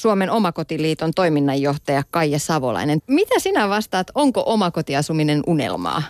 [0.00, 3.02] Suomen omakotiliiton toiminnanjohtaja Kaija Savolainen.
[3.06, 6.02] Mitä sinä vastaat, onko omakotiasuminen unelmaa?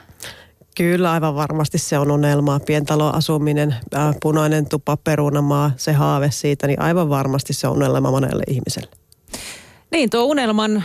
[0.77, 2.61] Kyllä, aivan varmasti se on unelmaa.
[2.61, 8.43] Pientaloasuminen, äh, punainen tupa, perunamaa, se haave siitä, niin aivan varmasti se on unelma monelle
[8.49, 8.91] ihmiselle.
[9.91, 10.85] Niin, tuo unelman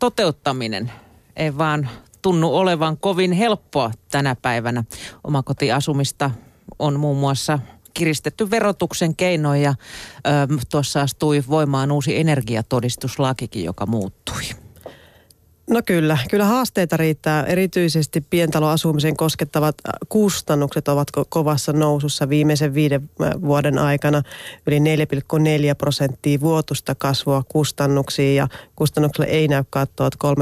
[0.00, 0.92] toteuttaminen
[1.36, 1.88] ei vaan
[2.22, 4.84] tunnu olevan kovin helppoa tänä päivänä.
[5.24, 6.30] Omakotiasumista
[6.78, 7.58] on muun muassa
[7.98, 10.30] kiristetty verotuksen keinoin ja ö,
[10.70, 14.42] tuossa astui voimaan uusi energiatodistuslakikin, joka muuttui.
[15.70, 17.44] No kyllä, kyllä haasteita riittää.
[17.44, 19.74] Erityisesti pientaloasumisen koskettavat
[20.08, 24.22] kustannukset ovat kovassa nousussa viimeisen viiden vuoden aikana.
[24.66, 24.84] Yli 4,4
[25.78, 30.32] prosenttia vuotusta kasvua kustannuksiin ja kustannuksille ei näy kattoa 3,6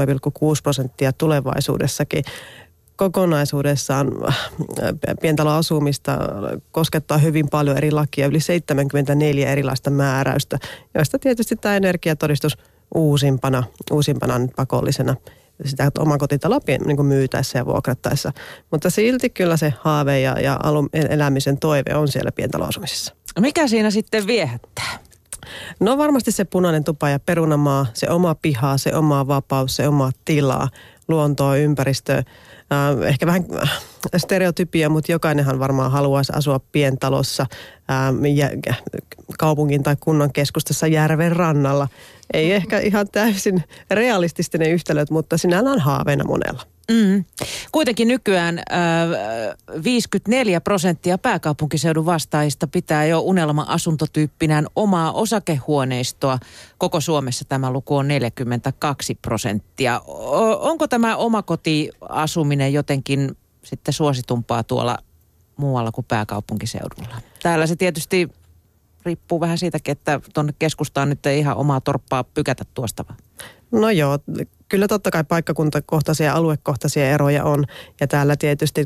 [0.63, 2.23] prosenttia tulevaisuudessakin
[2.95, 4.11] kokonaisuudessaan
[5.21, 6.17] pientaloasumista
[6.71, 10.59] koskettaa hyvin paljon eri lakia, yli 74 erilaista määräystä,
[10.95, 12.57] joista tietysti tämä energiatodistus–
[12.95, 15.15] uusimpana, uusimpana nyt pakollisena
[15.65, 18.31] sitä omakotitaloa niin kuin myytäessä ja vuokrattaessa.
[18.71, 23.15] Mutta silti kyllä se haave ja, ja alun elämisen toive on siellä pientaloasumisessa.
[23.39, 24.99] Mikä siinä sitten viehättää?
[25.79, 30.11] No varmasti se punainen tupa ja perunamaa, se oma piha, se oma vapaus, se oma
[30.25, 30.67] tila,
[31.07, 32.23] luontoa, ympäristöä
[32.73, 33.81] äh, ehkä vähän äh,
[34.17, 37.45] stereotypia, mutta jokainenhan varmaan haluaisi asua pientalossa
[37.91, 38.49] äh, ja,
[39.39, 41.87] kaupungin tai kunnan keskustassa järven rannalla.
[42.33, 46.74] Ei ehkä ihan täysin realististen yhtälöt, mutta sinällään haaveena monella.
[46.91, 47.25] Mm.
[47.71, 56.39] Kuitenkin nykyään äh, 54 prosenttia pääkaupunkiseudun vastaajista pitää jo unelma-asuntotyyppinään omaa osakehuoneistoa.
[56.77, 59.99] Koko Suomessa tämä luku on 42 prosenttia.
[60.07, 64.97] O- onko tämä omakotiasuminen jotenkin sitten suositumpaa tuolla
[65.57, 67.21] muualla kuin pääkaupunkiseudulla?
[67.43, 68.29] Täällä se tietysti
[69.05, 73.05] riippuu vähän siitäkin, että tuonne keskustaan nyt ei ihan omaa torppaa pykätä tuosta.
[73.71, 74.19] No joo,
[74.69, 77.65] kyllä totta kai paikkakuntakohtaisia ja aluekohtaisia eroja on.
[77.99, 78.85] Ja täällä tietysti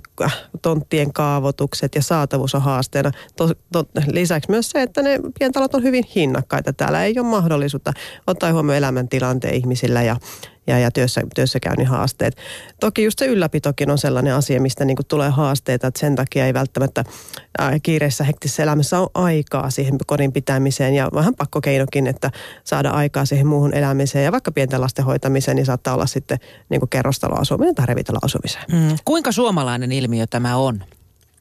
[0.62, 3.12] tonttien kaavoitukset ja saatavuus on haasteena.
[3.36, 6.74] To, to, lisäksi myös se, että ne pientalot on hyvin hinnakkaita.
[6.74, 7.94] Täällä ei ole mahdollisuutta
[8.28, 10.16] ottaa huomioon elämäntilanteen ihmisillä ja,
[10.70, 12.38] ja, ja työssä, työssäkäynnin haasteet.
[12.80, 16.54] Toki just se ylläpitokin on sellainen asia, mistä niin tulee haasteita, että sen takia ei
[16.54, 17.04] välttämättä
[17.58, 22.32] ää, kiireessä hektisessä elämässä ole aikaa siihen kodin pitämiseen ja vähän pakkokeinokin, että
[22.64, 26.38] saada aikaa siihen muuhun elämiseen ja vaikka pienten lasten hoitamiseen, niin saattaa olla sitten
[26.70, 28.66] niin kerrostaloasuminen tai revitaloasumiseen.
[28.72, 28.98] Mm.
[29.06, 30.84] Kuinka suomalainen ilmiö tämä on?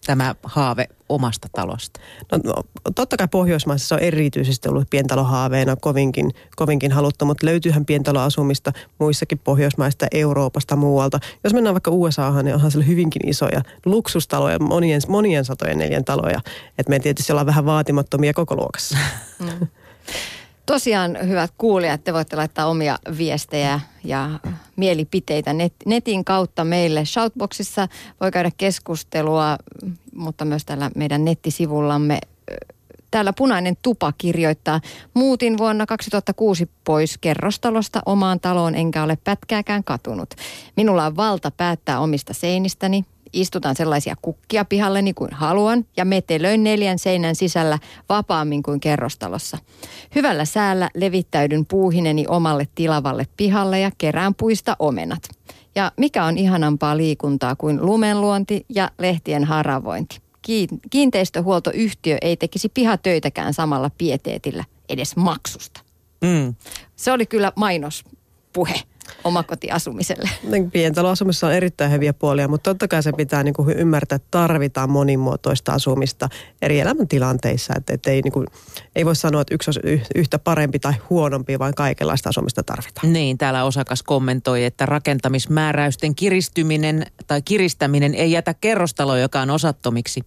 [0.08, 2.00] tämä haave omasta talosta?
[2.32, 2.54] No, no,
[2.94, 10.06] totta kai Pohjoismaissa on erityisesti ollut pientalohaaveena kovinkin, kovinkin haluttu, mutta löytyyhän pientaloasumista muissakin Pohjoismaista,
[10.12, 11.18] Euroopasta, muualta.
[11.44, 16.40] Jos mennään vaikka USAhan, niin onhan siellä hyvinkin isoja luksustaloja, monien, monien satojen neljän taloja.
[16.78, 18.98] Että me tietysti ollaan vähän vaatimattomia koko luokassa.
[19.38, 19.66] Mm.
[20.68, 24.30] Tosiaan, hyvät kuulijat, te voitte laittaa omia viestejä ja
[24.76, 27.04] mielipiteitä net, netin kautta meille.
[27.04, 27.88] Shoutboxissa
[28.20, 29.58] voi käydä keskustelua,
[30.14, 32.18] mutta myös täällä meidän nettisivullamme.
[33.10, 34.80] Täällä Punainen Tupa kirjoittaa,
[35.14, 40.34] muutin vuonna 2006 pois kerrostalosta omaan taloon enkä ole pätkääkään katunut.
[40.76, 46.98] Minulla on valta päättää omista seinistäni, Istutan sellaisia kukkia pihalleni kuin haluan ja metelöin neljän
[46.98, 47.78] seinän sisällä
[48.08, 49.58] vapaammin kuin kerrostalossa.
[50.14, 55.22] Hyvällä säällä levittäydyn puuhineni omalle tilavalle pihalle ja kerään puista omenat.
[55.74, 60.20] Ja mikä on ihanampaa liikuntaa kuin lumenluonti ja lehtien haravointi.
[60.90, 65.80] Kiinteistöhuoltoyhtiö ei tekisi pihatöitäkään samalla pieteetillä edes maksusta.
[66.20, 66.54] Mm.
[66.96, 68.80] Se oli kyllä mainospuhe
[69.24, 70.30] omakotiasumiselle?
[70.42, 74.28] Niin, pientaloasumisessa on erittäin hyviä puolia, mutta totta kai se pitää niin kuin ymmärtää, että
[74.30, 76.28] tarvitaan monimuotoista asumista
[76.62, 77.74] eri elämäntilanteissa.
[77.76, 78.46] Että, että ei, niin kuin,
[78.96, 79.74] ei voi sanoa, että yksi on
[80.14, 83.12] yhtä parempi tai huonompi, vaan kaikenlaista asumista tarvitaan.
[83.12, 90.20] Niin, täällä osakas kommentoi, että rakentamismääräysten kiristyminen tai kiristäminen ei jätä kerrostaloja, joka on osattomiksi.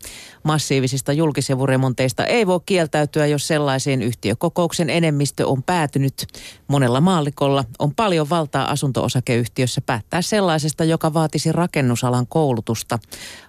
[0.43, 6.27] Massiivisista julkisivuremonteista ei voi kieltäytyä, jos sellaiseen yhtiökokouksen enemmistö on päätynyt.
[6.67, 13.00] Monella maallikolla on paljon valtaa asunto-osakeyhtiössä päättää sellaisesta, joka vaatisi rakennusalan koulutusta.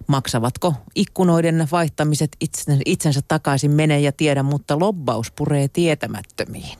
[0.07, 2.37] Maksavatko ikkunoiden vaihtamiset
[2.87, 6.79] itsensä takaisin mene ja tiedä, mutta lobbaus puree tietämättömiin.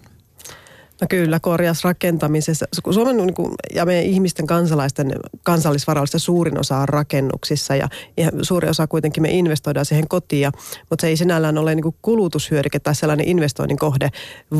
[1.03, 2.67] No kyllä, korjausrakentamisessa.
[2.91, 5.13] Suomen niin kuin, ja meidän ihmisten kansalaisten
[5.43, 10.53] kansallisvarallista suurin osa on rakennuksissa ja, ja suuri osa kuitenkin me investoidaan siihen kotiin,
[10.91, 14.09] mutta se ei sinällään ole niin kuin kulutushyödyke tai sellainen investoinnin kohde,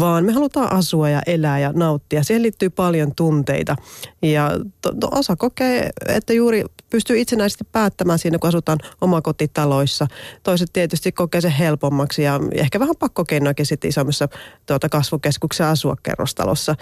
[0.01, 2.23] vaan me halutaan asua ja elää ja nauttia.
[2.23, 3.77] Siihen liittyy paljon tunteita
[4.23, 4.51] ja
[4.81, 10.07] to, to, osa kokee, että juuri pystyy itsenäisesti päättämään siinä, kun asutaan omakotitaloissa.
[10.43, 14.29] Toiset tietysti kokee sen helpommaksi ja ehkä vähän pakkokeinoakin sitten isommissa
[14.67, 16.75] tuota, kasvukeskuksissa asua kerran kerrostalossa.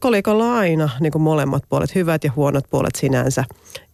[0.00, 3.44] Kolikolla on aina niin kuin molemmat puolet, hyvät ja huonot puolet sinänsä.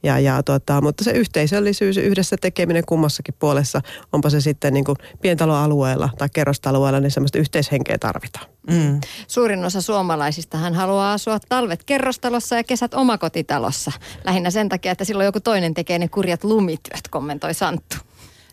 [0.03, 3.81] Ja, ja tota, mutta se yhteisöllisyys, yhdessä tekeminen kummassakin puolessa,
[4.13, 8.47] onpa se sitten niin kuin pientaloalueella tai kerrostaloalueella, niin semmoista yhteishenkeä tarvitaan.
[8.71, 9.01] Mm.
[9.27, 13.93] Suurin osa suomalaisista hän haluaa asua talvet kerrostalossa ja kesät omakotitalossa.
[14.25, 17.97] Lähinnä sen takia, että silloin joku toinen tekee ne kurjat lumityöt, kommentoi Santtu.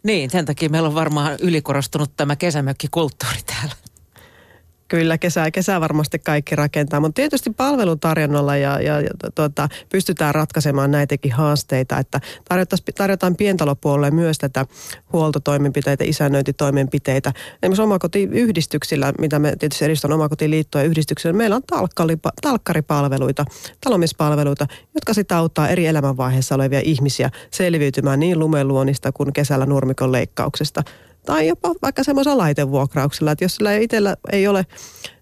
[0.04, 3.87] Niin, sen takia meillä on varmaan ylikorostunut tämä kesämökkikulttuuri täällä.
[4.88, 10.92] Kyllä, kesää, kesää varmasti kaikki rakentaa, mutta tietysti palvelutarjonnalla ja, ja, ja tuota, pystytään ratkaisemaan
[10.92, 12.22] näitäkin haasteita, että
[12.98, 14.66] tarjotaan pientalopuolelle myös tätä
[15.14, 17.34] huoltotoimenpiteitä, isännöintitoimenpiteitä.
[17.64, 21.64] Esimerkiksi omakotiyhdistyksillä, mitä me tietysti edistän omakotiliittoa ja yhdistyksillä, meillä on
[22.42, 23.46] talkkaripalveluita,
[23.84, 30.84] talomispalveluita, jotka sitä auttaa eri elämänvaiheissa olevia ihmisiä selviytymään niin lumeluonista kuin kesällä nurmikon leikkauksesta–
[31.28, 34.66] tai jopa vaikka semmoisella laitevuokrauksella, että jos sillä itsellä ei ole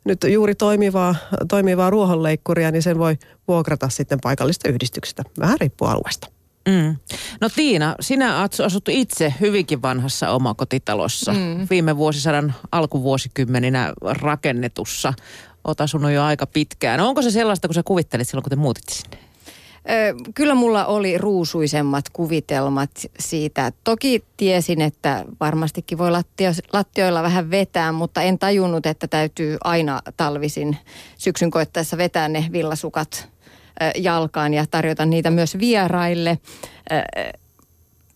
[0.03, 1.15] nyt juuri toimivaa,
[1.49, 3.17] toimivaa ruohonleikkuria, niin sen voi
[3.47, 5.23] vuokrata sitten paikallista yhdistyksestä.
[5.39, 6.27] Vähän riippuu alueesta.
[6.69, 6.95] Mm.
[7.41, 11.33] No Tiina, sinä asut itse hyvinkin vanhassa omakotitalossa.
[11.33, 11.67] Mm.
[11.69, 15.13] Viime vuosisadan alkuvuosikymmeninä rakennetussa.
[15.63, 16.99] Oot asunut jo aika pitkään.
[16.99, 19.24] Onko se sellaista, kun sä kuvittelit silloin, kun te muutit sinne?
[20.35, 23.71] Kyllä mulla oli ruusuisemmat kuvitelmat siitä.
[23.83, 30.01] Toki tiesin, että varmastikin voi lattio, lattioilla vähän vetää, mutta en tajunnut, että täytyy aina
[30.17, 30.77] talvisin
[31.17, 33.29] syksyn koittaessa vetää ne villasukat
[33.97, 36.39] jalkaan ja tarjota niitä myös vieraille.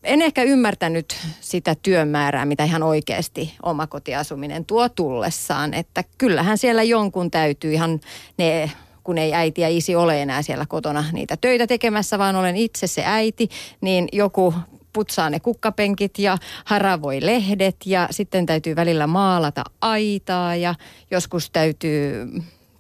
[0.04, 5.74] En ehkä ymmärtänyt sitä työmäärää, mitä ihan oikeasti omakotiasuminen tuo tullessaan.
[5.74, 8.00] Että kyllähän siellä jonkun täytyy ihan
[8.38, 8.72] ne
[9.10, 12.88] kun ei äiti ja isi ole enää siellä kotona niitä töitä tekemässä, vaan olen itse
[12.88, 13.50] se äiti,
[13.82, 14.54] niin joku
[14.94, 20.76] putsaa ne kukkapenkit ja haravoi lehdet ja sitten täytyy välillä maalata aitaa ja
[21.12, 22.28] joskus täytyy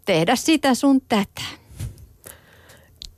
[0.06, 1.42] tehdä sitä sun tätä.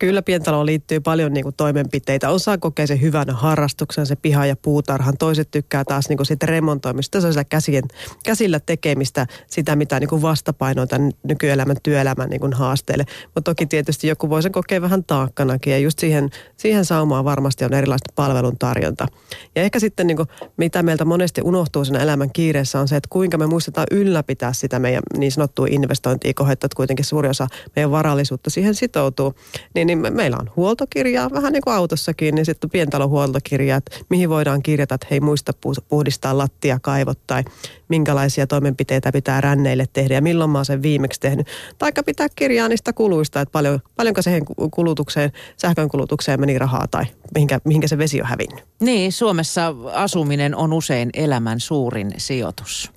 [0.02, 2.30] Kyllä pientaloon liittyy paljon niin kuin toimenpiteitä.
[2.30, 5.18] Osa kokee sen hyvän harrastuksen, se piha- ja puutarhan.
[5.18, 7.84] Toiset tykkää taas niin kuin siitä remontoimista, se käsien,
[8.26, 13.06] käsillä tekemistä, sitä mitä niin kuin vastapainoita nykyelämän, työelämän niin kuin haasteille.
[13.26, 17.66] Mutta toki tietysti joku voi sen kokea vähän taakkanakin ja just siihen, siihen saumaan varmasti
[17.66, 19.08] on erilaista palveluntarjonta.
[19.56, 23.10] Ja ehkä sitten niin kuin, mitä meiltä monesti unohtuu siinä elämän kiireessä on se, että
[23.10, 28.50] kuinka me muistetaan ylläpitää sitä meidän niin sanottua investointia, että kuitenkin suuri osa meidän varallisuutta
[28.50, 29.34] siihen sitoutuu.
[29.76, 34.64] Niin niin meillä on huoltokirjaa, vähän niin kuin autossakin, niin sitten pientalohuoltokirjaa, että mihin voidaan
[34.64, 35.52] kirjata, että hei muista
[35.90, 37.44] puhdistaa lattia, kaivot tai
[37.90, 41.48] minkälaisia toimenpiteitä pitää ränneille tehdä ja milloin mä oon sen viimeksi tehnyt.
[41.78, 47.06] Taikka pitää kirjaa niistä kuluista, että paljon, paljonko siihen kulutukseen, sähkön kulutukseen meni rahaa tai
[47.34, 48.66] mihinkä, mihinkä se vesi on hävinnyt.
[48.80, 52.92] Niin, Suomessa asuminen on usein elämän suurin sijoitus.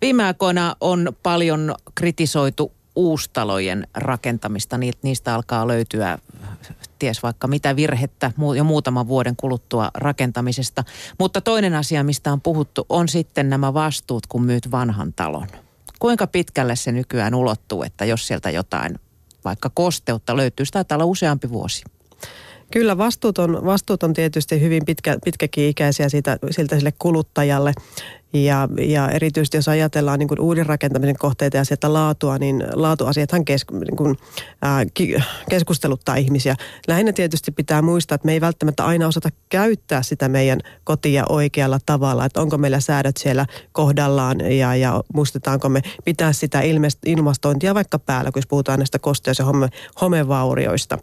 [0.00, 4.78] Viime aikoina on paljon kritisoitu uustalojen rakentamista.
[5.02, 6.18] Niistä alkaa löytyä
[6.98, 10.84] ties vaikka mitä virhettä jo muutaman vuoden kuluttua rakentamisesta.
[11.18, 15.48] Mutta toinen asia, mistä on puhuttu, on sitten nämä vastuut, kun myyt vanhan talon.
[15.98, 18.98] Kuinka pitkälle se nykyään ulottuu, että jos sieltä jotain
[19.44, 21.84] vaikka kosteutta löytyy, sitä taitaa olla useampi vuosi.
[22.72, 27.72] Kyllä vastuut on, vastuut on tietysti hyvin pitkä, pitkäkin ikäisiä siitä, siltä sille kuluttajalle.
[28.32, 33.44] Ja, ja erityisesti jos ajatellaan niin kuin uuden rakentamisen kohteita ja sieltä laatua, niin laatuasiathan
[33.44, 34.16] kes, niin kuin,
[34.62, 34.84] ää,
[35.50, 36.56] keskusteluttaa ihmisiä.
[36.88, 41.78] Lähinnä tietysti pitää muistaa, että me ei välttämättä aina osata käyttää sitä meidän kotia oikealla
[41.86, 42.24] tavalla.
[42.24, 46.60] Että onko meillä säädöt siellä kohdallaan ja, ja muistetaanko me pitää sitä
[47.06, 49.68] ilmastointia vaikka päällä, kun puhutaan näistä kosteus- ja home,
[50.00, 50.98] homevaurioista.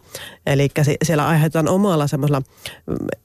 [0.46, 0.70] Eli
[1.04, 2.42] siellä aiheutetaan omalla semmoisella,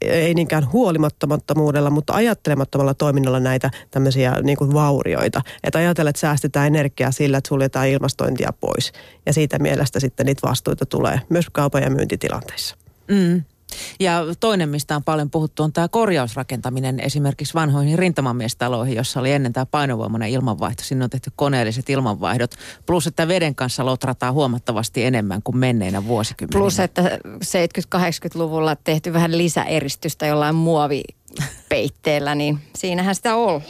[0.00, 5.42] ei niinkään huolimattomuudella, mutta ajattelemattomalla toiminnalla näitä tämmöisiä niin kuin vaurioita.
[5.64, 8.92] Että ajatella, että säästetään energiaa sillä, että suljetaan ilmastointia pois.
[9.26, 12.76] Ja siitä mielestä sitten niitä vastuita tulee myös kaupan ja myyntitilanteissa.
[13.08, 13.42] Mm.
[14.00, 19.52] Ja toinen, mistä on paljon puhuttu, on tämä korjausrakentaminen esimerkiksi vanhoihin rintamamiestaloihin, jossa oli ennen
[19.52, 20.84] tämä painovoimainen ilmanvaihto.
[20.84, 22.54] Sinne on tehty koneelliset ilmanvaihdot.
[22.86, 26.60] Plus, että veden kanssa lotrataan huomattavasti enemmän kuin menneinä vuosikymmeninä.
[26.60, 27.18] Plus, että
[27.96, 33.62] 70-80-luvulla tehty vähän lisäeristystä jollain muovipeitteellä, niin siinähän sitä ollaan.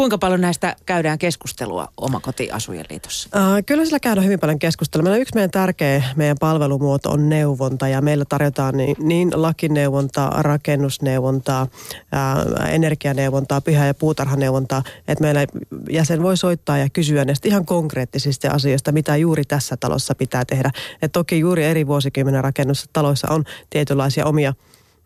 [0.00, 3.28] Kuinka paljon näistä käydään keskustelua omakotiasujen liitossa?
[3.36, 5.02] Äh, kyllä sillä käydään hyvin paljon keskustelua.
[5.02, 11.66] Meillä yksi meidän tärkeä meidän palvelumuoto on neuvonta ja meillä tarjotaan niin, niin lakineuvontaa, rakennusneuvontaa,
[12.14, 15.46] äh, energianeuvontaa, pyhä- ja puutarhaneuvontaa, että meillä
[15.90, 20.70] jäsen voi soittaa ja kysyä näistä ihan konkreettisista asioista, mitä juuri tässä talossa pitää tehdä.
[21.02, 24.54] Et toki juuri eri vuosikymmenen rakennustaloissa on tietynlaisia omia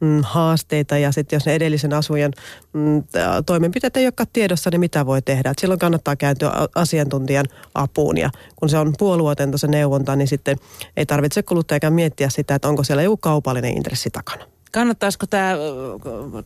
[0.04, 2.32] mm, haasteita ja sitten jos ne edellisen asujan
[2.72, 3.02] mm,
[3.46, 5.50] toimenpiteet ei olekaan tiedossa, niin mitä voi tehdä.
[5.50, 10.56] Et silloin kannattaa kääntyä asiantuntijan apuun ja kun se on puolueetonta se neuvonta, niin sitten
[10.96, 14.44] ei tarvitse kuluttajakaan miettiä sitä, että onko siellä joku kaupallinen intressi takana.
[14.72, 15.54] Kannattaisiko tämä,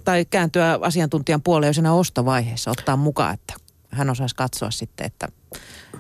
[0.05, 3.55] tai kääntyä asiantuntijan puoleen jo siinä ostovaiheessa, ottaa mukaan, että
[3.91, 5.29] hän osaisi katsoa sitten, että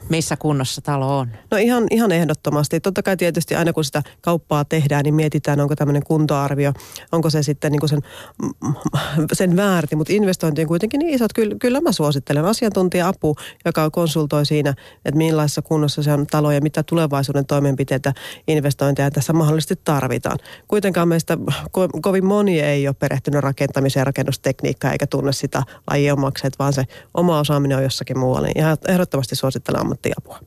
[0.08, 1.28] missä kunnossa talo on?
[1.50, 2.80] No ihan, ihan ehdottomasti.
[2.80, 6.72] Totta kai tietysti aina kun sitä kauppaa tehdään, niin mietitään, onko tämmöinen kuntoarvio,
[7.12, 8.00] onko se sitten niin sen,
[9.32, 9.96] sen väärti.
[9.96, 11.32] Mutta investointi on kuitenkin niin isot.
[11.32, 14.70] Kyllä, kyllä mä suosittelen asiantuntija-apu, joka konsultoi siinä,
[15.04, 18.12] että millaisessa kunnossa se on talo ja mitä tulevaisuuden toimenpiteitä
[18.48, 20.38] investointeja tässä mahdollisesti tarvitaan.
[20.68, 26.48] Kuitenkaan meistä ko- kovin moni ei ole perehtynyt rakentamiseen rakennustekniikkaan eikä tunne sitä lajia omaksi,
[26.58, 26.84] vaan se
[27.14, 28.46] oma osaaminen on jossakin muualla.
[28.46, 30.38] Niin ihan ehdottomasti suosittelen ammattiapua.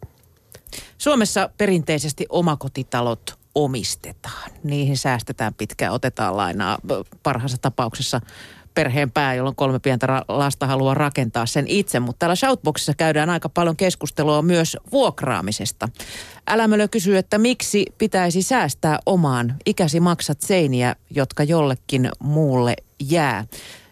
[0.97, 4.51] Suomessa perinteisesti omakotitalot omistetaan.
[4.63, 6.77] Niihin säästetään pitkään, otetaan lainaa
[7.23, 8.21] parhaassa tapauksessa
[8.73, 11.99] perheen pää, jolloin kolme pientä lasta haluaa rakentaa sen itse.
[11.99, 15.89] Mutta täällä Shoutboxissa käydään aika paljon keskustelua myös vuokraamisesta.
[16.47, 22.75] Älämölö kysyy, että miksi pitäisi säästää omaan ikäsi maksat seiniä, jotka jollekin muulle
[23.09, 23.45] jää.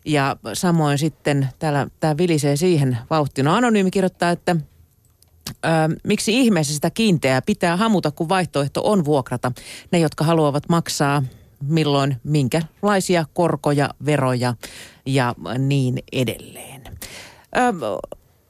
[0.06, 3.46] Ja samoin sitten täällä tämä vilisee siihen vauhtiin.
[3.46, 4.56] No Anonyymi kirjoittaa, että
[5.66, 5.68] ö,
[6.04, 9.52] miksi ihmeessä sitä kiinteää pitää hamuta, kun vaihtoehto on vuokrata.
[9.92, 11.24] Ne, jotka haluavat maksaa
[11.64, 14.56] milloin minkälaisia korkoja, veroja
[15.06, 16.84] ja niin edelleen.
[17.58, 17.60] Ö,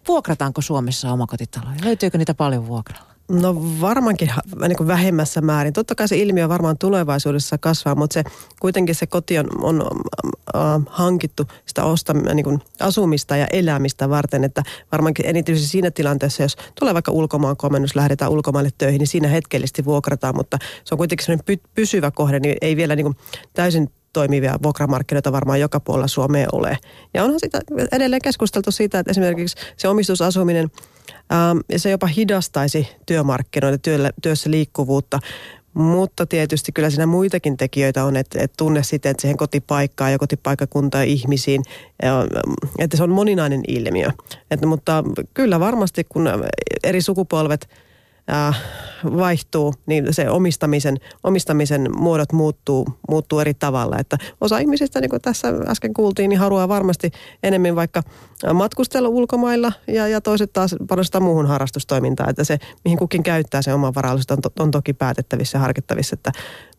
[0.07, 1.77] vuokrataanko Suomessa omakotitaloja?
[1.83, 3.08] Löytyykö niitä paljon vuokralla?
[3.29, 4.31] No varmaankin
[4.67, 5.73] niin vähemmässä määrin.
[5.73, 8.23] Totta kai se ilmiö varmaan tulevaisuudessa kasvaa, mutta se,
[8.59, 9.81] kuitenkin se koti on, on
[10.55, 14.43] äh, hankittu sitä osta, niin kuin asumista ja elämistä varten.
[14.43, 19.27] Että varmaankin eniten siinä tilanteessa, jos tulee vaikka ulkomaan komennus, lähdetään ulkomaille töihin, niin siinä
[19.27, 20.35] hetkellisesti vuokrataan.
[20.35, 23.17] Mutta se on kuitenkin sellainen py, pysyvä kohde, niin ei vielä niin kuin
[23.53, 26.77] täysin toimivia vuokramarkkinoita varmaan joka puolella Suomea ole.
[27.13, 27.61] Ja onhan sitä
[27.91, 30.71] edelleen keskusteltu siitä, että esimerkiksi se omistusasuminen,
[31.33, 35.19] ähm, se jopa hidastaisi työmarkkinoita, työllä, työssä liikkuvuutta.
[35.73, 40.19] Mutta tietysti kyllä siinä muitakin tekijöitä on, että, että tunne sitten, että siihen kotipaikkaan ja
[40.19, 41.63] kotipaikkakuntaan ihmisiin,
[42.03, 42.27] ja,
[42.77, 44.09] että se on moninainen ilmiö.
[44.51, 46.29] Että, mutta kyllä varmasti, kun
[46.83, 47.69] eri sukupolvet–
[48.29, 48.61] äh,
[49.03, 53.99] vaihtuu, niin se omistamisen, omistamisen muodot muuttuu, muuttuu eri tavalla.
[53.99, 57.11] Että osa ihmisistä, niin kuin tässä äsken kuultiin, niin haluaa varmasti
[57.43, 58.03] enemmän vaikka
[58.53, 62.29] matkustella ulkomailla ja, ja toiset taas panostaa muuhun harrastustoimintaan.
[62.29, 66.13] Että se, mihin kukin käyttää se oman varallisuus, on, to, on toki päätettävissä ja harkittavissa.
[66.13, 66.31] Että,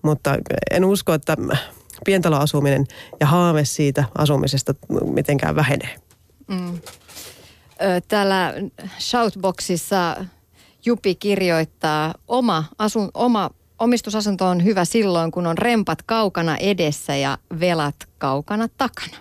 [0.03, 0.37] mutta
[0.71, 1.37] en usko, että
[2.05, 2.87] pientaloasuminen
[3.21, 5.97] ja haave siitä asumisesta mitenkään vähenee.
[6.49, 6.79] Mm.
[8.09, 8.55] Täällä
[8.99, 10.25] Shoutboxissa
[10.85, 17.39] Jupi kirjoittaa, oma, asun, oma omistusasunto on hyvä silloin, kun on rempat kaukana edessä ja
[17.61, 19.17] velat kaukana takana.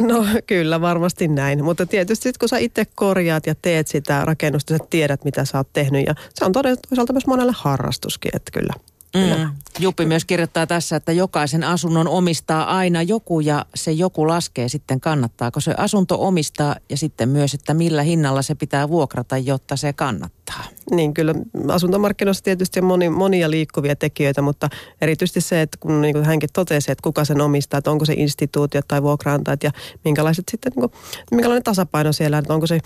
[0.00, 1.64] No kyllä, varmasti näin.
[1.64, 5.72] Mutta tietysti kun sä itse korjaat ja teet sitä rakennusta, sä tiedät mitä sä oot
[5.72, 6.06] tehnyt.
[6.06, 8.72] Ja se on toisaalta myös monelle harrastuskin, että kyllä.
[9.16, 9.50] Mm.
[9.78, 15.00] Juppi myös kirjoittaa tässä, että jokaisen asunnon omistaa aina joku ja se joku laskee sitten
[15.00, 19.92] kannattaako se asunto omistaa ja sitten myös, että millä hinnalla se pitää vuokrata, jotta se
[19.92, 20.64] kannattaa.
[20.90, 21.34] Niin kyllä
[21.68, 24.68] asuntomarkkinoissa tietysti on moni, monia liikkuvia tekijöitä, mutta
[25.00, 28.14] erityisesti se, että kun niin kuin hänkin totesi, että kuka sen omistaa, että onko se
[28.16, 29.70] instituutio tai vuokraantajat ja
[30.04, 31.00] minkälaiset sitten, niin kuin,
[31.30, 32.80] minkälainen tasapaino siellä, että onko se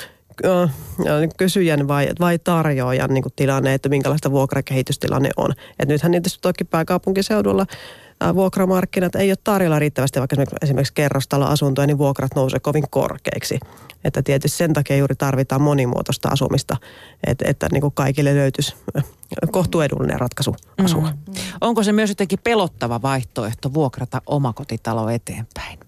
[1.36, 5.52] kysyjän vai, vai tarjoajan niin kuin tilanne, että minkälaista vuokrakehitystilanne on.
[5.78, 7.66] Et nythän niitä toki pääkaupunkiseudulla
[8.34, 13.60] vuokramarkkinat ei ole tarjolla riittävästi, vaikka esimerkiksi kerrostaloasuntoja, niin vuokrat nousee kovin korkeiksi.
[14.04, 16.76] Että tietysti sen takia juuri tarvitaan monimuotoista asumista,
[17.26, 18.76] että, että niin kuin kaikille löytyisi
[19.50, 21.02] kohtuedullinen ratkaisu asua.
[21.02, 21.34] Mm.
[21.60, 25.78] Onko se myös jotenkin pelottava vaihtoehto vuokrata omakotitalo eteenpäin?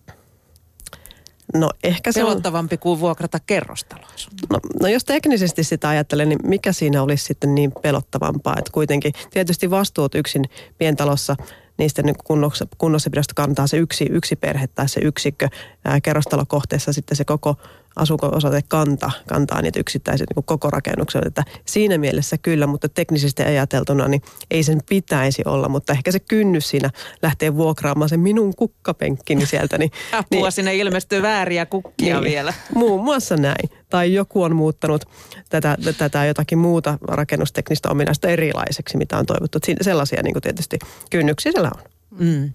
[1.55, 2.79] No ehkä se Pelottavampi on...
[2.79, 4.09] kuin vuokrata kerrostaloa.
[4.51, 8.55] No, no jos teknisesti sitä ajattelen, niin mikä siinä olisi sitten niin pelottavampaa?
[8.59, 10.45] Että kuitenkin tietysti vastuut yksin
[10.79, 11.37] pientalossa
[11.79, 15.49] niistä niin kunnossa, kunnossapidosta kantaa se yksi, yksi perhe tai se yksikkö.
[15.85, 17.57] Ää, kerrostalokohteessa sitten se koko
[17.97, 21.27] asunko-osate kanta, kantaa niitä yksittäisiä niin koko rakennuksen.
[21.27, 26.21] Että siinä mielessä kyllä, mutta teknisesti ajateltuna niin ei sen pitäisi olla, mutta ehkä se
[26.21, 26.91] kynnys siinä
[27.23, 29.79] lähtee vuokraamaan se minun kukkapenkkini sieltä.
[29.79, 32.55] Niin, Apua, niin, sinne ilmestyy vääriä kukkia niin, vielä.
[32.75, 33.71] Muun muassa näin.
[33.91, 35.05] Tai joku on muuttanut
[35.49, 39.59] tätä, tätä jotakin muuta rakennusteknistä ominaista erilaiseksi, mitä on toivottu.
[39.81, 40.79] Sellaisia niin kuin tietysti
[41.11, 41.83] kynnyksiä siellä on.
[42.19, 42.53] Mm.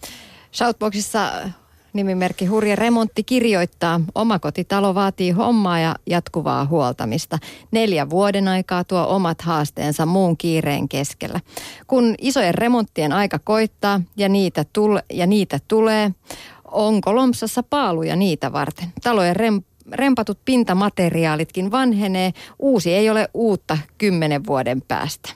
[0.53, 1.31] Shoutboxissa
[1.93, 7.39] Nimimerkki Hurja Remontti kirjoittaa, omakotitalo vaatii hommaa ja jatkuvaa huoltamista.
[7.71, 11.39] Neljä vuoden aikaa tuo omat haasteensa muun kiireen keskellä.
[11.87, 16.11] Kun isojen remonttien aika koittaa ja niitä, tule, ja niitä tulee,
[16.71, 18.93] onko lompsassa paaluja niitä varten?
[19.03, 25.29] Talojen rem, rempatut pintamateriaalitkin vanhenee, uusi ei ole uutta kymmenen vuoden päästä.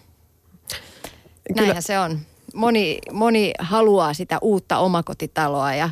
[1.48, 1.62] Kyllä.
[1.62, 2.20] Näinhän se on.
[2.54, 5.90] Moni, moni haluaa sitä uutta omakotitaloa ja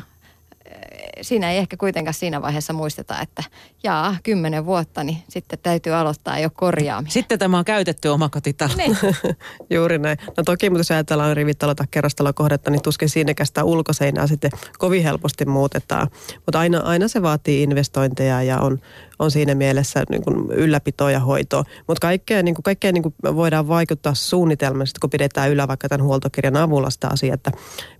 [1.22, 3.44] siinä ei ehkä kuitenkaan siinä vaiheessa muisteta, että
[3.82, 7.12] jaa, kymmenen vuotta, niin sitten täytyy aloittaa jo korjaaminen.
[7.12, 8.72] Sitten tämä on käytetty omakotitalo.
[8.76, 8.96] Niin.
[9.70, 10.18] Juuri näin.
[10.36, 15.02] No toki, mutta jos ajatellaan rivitalo tai kerrostalokohdetta, niin tuskin siinäkään sitä ulkoseinää sitten kovin
[15.02, 16.08] helposti muutetaan.
[16.46, 18.78] Mutta aina, aina se vaatii investointeja ja on,
[19.18, 21.64] on siinä mielessä niin kuin ylläpitoa ja hoitoa.
[21.86, 26.06] Mutta kaikkea, niin kuin, kaikkea niin kuin voidaan vaikuttaa suunnitelmasta, kun pidetään yllä vaikka tämän
[26.06, 27.52] huoltokirjan avulla sitä asiaa, että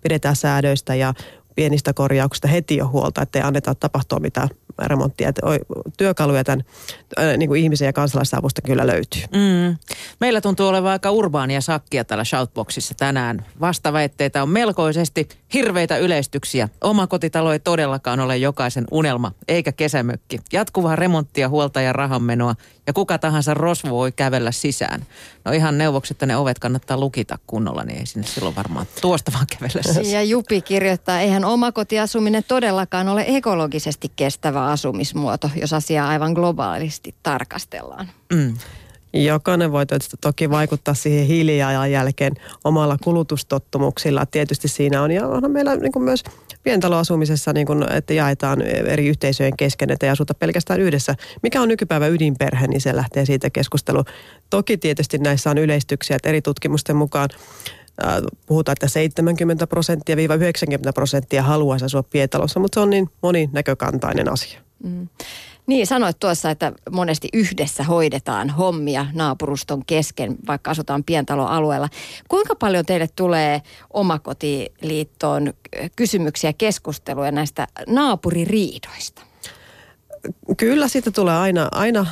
[0.02, 1.14] pidetään säädöistä ja
[1.54, 5.28] pienistä korjauksista heti jo huolta, ettei anneta tapahtua mitään remonttia.
[5.28, 5.42] Että
[5.97, 6.64] työkaluja tämän
[7.37, 9.23] niin kuin ihmisen ja kansalaisavusta kyllä löytyy.
[9.23, 9.76] Mm.
[10.21, 13.47] Meillä tuntuu olevan aika urbaania sakkia täällä Shoutboxissa tänään.
[13.61, 16.68] Vastaväitteitä on melkoisesti hirveitä yleistyksiä.
[16.80, 20.40] Oma kotitalo ei todellakaan ole jokaisen unelma, eikä kesämökki.
[20.52, 22.54] Jatkuvaa remonttia, huolta ja rahanmenoa
[22.87, 25.06] ja kuka tahansa rosvo voi kävellä sisään.
[25.44, 29.32] No ihan neuvokset, että ne ovet kannattaa lukita kunnolla, niin ei sinne silloin varmaan tuosta
[29.32, 30.11] vaan kävellä sisään.
[30.11, 38.08] Ja Jupi kirjoittaa, eihän omakotiasuminen todellakaan ole ekologisesti kestävä asumismuoto, jos asiaa aivan globaalisti tarkastellaan.
[38.32, 38.54] Mm.
[39.14, 39.84] Jokainen voi
[40.20, 42.32] toki vaikuttaa siihen hiilijalanjälkeen
[42.64, 44.26] omalla kulutustottumuksilla.
[44.26, 46.22] Tietysti siinä on, ja onhan meillä niin kuin myös
[46.62, 51.14] pientaloasumisessa, niin kuin, että jaetaan eri yhteisöjen kesken, että ei asuta pelkästään yhdessä.
[51.42, 54.04] Mikä on nykypäivä ydinperhe, niin se lähtee siitä keskustelu.
[54.50, 57.28] Toki tietysti näissä on yleistyksiä, että eri tutkimusten mukaan
[58.46, 64.61] puhutaan, että 70 prosenttia 90 prosenttia haluaisi asua pientalossa, mutta se on niin moninäkökantainen asia.
[64.84, 65.08] Mm.
[65.66, 71.88] Niin, sanoit tuossa, että monesti yhdessä hoidetaan hommia naapuruston kesken, vaikka asutaan pientaloalueella.
[72.28, 75.54] Kuinka paljon teille tulee omakotiliittoon
[75.96, 79.22] kysymyksiä, keskusteluja näistä naapuririidoista?
[80.57, 82.07] Kyllä siitä tulee aina, aina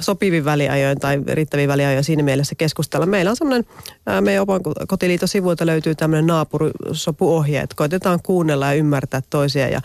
[0.00, 3.06] sopivin väliajoin tai riittävin väliajoin siinä mielessä keskustella.
[3.06, 3.66] Meillä on semmoinen,
[4.20, 9.80] meidän Opan kotiliiton sivuilta löytyy tämmöinen naapurisopuohje, että koitetaan kuunnella ja ymmärtää toisia ja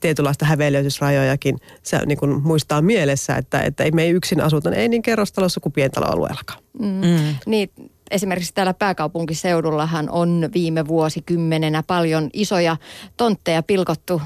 [0.00, 4.88] tietynlaista hävelijöitysrajojakin se niin kuin muistaa mielessä, että, että ei me ei yksin asuta, ei
[4.88, 6.62] niin kerrostalossa kuin pientaloalueellakaan.
[6.78, 6.86] Mm.
[6.86, 7.34] Mm.
[7.46, 7.70] Niin,
[8.10, 12.76] esimerkiksi täällä pääkaupunkiseudullahan on viime vuosikymmenenä paljon isoja
[13.16, 14.22] tontteja pilkottu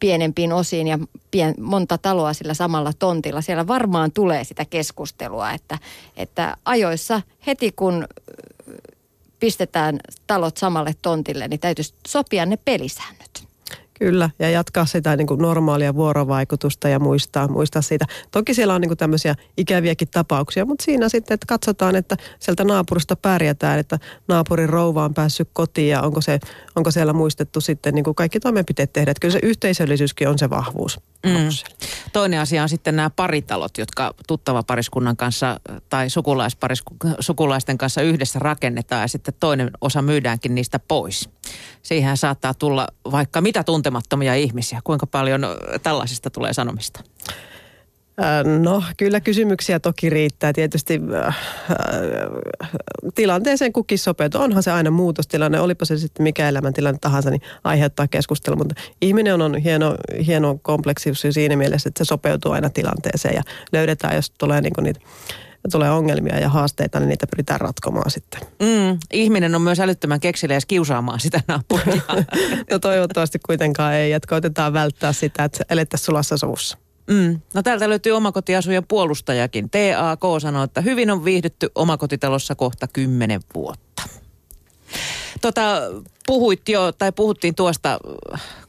[0.00, 0.98] pienempiin osiin ja
[1.30, 3.40] pien, monta taloa sillä samalla tontilla.
[3.40, 5.78] Siellä varmaan tulee sitä keskustelua, että,
[6.16, 8.06] että ajoissa heti kun
[9.40, 13.47] pistetään talot samalle tontille, niin täytyisi sopia ne pelisäännöt.
[13.98, 18.04] Kyllä, ja jatkaa sitä niin kuin normaalia vuorovaikutusta ja muistaa, muistaa siitä.
[18.30, 22.64] Toki siellä on niin kuin tämmöisiä ikäviäkin tapauksia, mutta siinä sitten, että katsotaan, että sieltä
[22.64, 26.38] naapurista pärjätään, että naapurin rouva on päässyt kotiin ja onko, se,
[26.76, 29.10] onko siellä muistettu sitten niin kuin kaikki toimenpiteet tehdä.
[29.10, 31.00] Että kyllä se yhteisöllisyyskin on se vahvuus.
[31.26, 31.48] Mm.
[32.12, 36.06] Toinen asia on sitten nämä paritalot, jotka tuttava pariskunnan kanssa tai
[37.20, 41.28] sukulaisten kanssa yhdessä rakennetaan ja sitten toinen osa myydäänkin niistä pois.
[41.82, 44.80] Siihen saattaa tulla vaikka mitä tuntemattomia ihmisiä.
[44.84, 45.46] Kuinka paljon
[45.82, 47.00] tällaisista tulee sanomista?
[48.60, 50.52] No kyllä kysymyksiä toki riittää.
[50.52, 51.38] Tietysti äh,
[53.14, 54.40] tilanteeseen kukin sopeutuu.
[54.40, 58.56] Onhan se aina muutostilanne, olipa se sitten mikä elämäntilanne tahansa, niin aiheuttaa keskustelua.
[58.56, 59.94] Mutta ihminen on, on hieno,
[60.26, 65.00] hieno kompleksisuus siinä mielessä, että se sopeutuu aina tilanteeseen ja löydetään, jos tulee niin niitä
[65.70, 68.40] tulee ongelmia ja haasteita, niin niitä pyritään ratkomaan sitten.
[68.40, 72.02] Mm, ihminen on myös älyttömän kekseliäs kiusaamaan sitä naapuria.
[72.70, 76.78] no toivottavasti kuitenkaan ei, että koitetaan välttää sitä, että elettäisiin sulassa sovussa.
[77.10, 77.40] Mm.
[77.54, 79.70] No täältä löytyy omakotiasujen puolustajakin.
[79.70, 84.02] TAK sanoo, että hyvin on viihdytty omakotitalossa kohta kymmenen vuotta.
[85.40, 85.80] Tota,
[86.26, 87.98] puhuit jo, tai puhuttiin tuosta,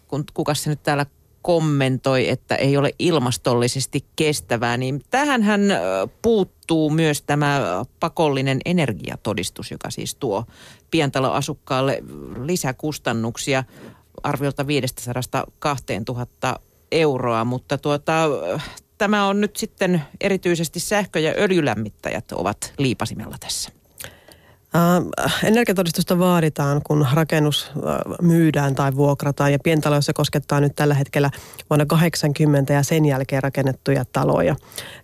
[0.08, 1.06] kun kuka se nyt täällä
[1.50, 5.62] kommentoi, että ei ole ilmastollisesti kestävää, niin tähän hän
[6.22, 7.62] puuttuu myös tämä
[8.00, 10.46] pakollinen energiatodistus, joka siis tuo
[10.92, 12.04] pientaloasukkaalle
[12.44, 13.64] lisäkustannuksia
[14.24, 16.60] arviolta 500 2000
[16.92, 18.14] euroa, mutta tuota,
[18.98, 23.79] tämä on nyt sitten erityisesti sähkö- ja öljylämmittäjät ovat liipasimella tässä.
[24.76, 27.82] Äh, energiatodistusta vaaditaan, kun rakennus äh,
[28.22, 31.30] myydään tai vuokrataan ja pientaloissa koskettaa nyt tällä hetkellä
[31.70, 34.56] vuonna 80 ja sen jälkeen rakennettuja taloja.